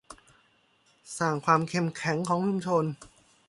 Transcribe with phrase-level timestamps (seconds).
[1.17, 2.85] สร้างความเข้มแข็งของชุมชน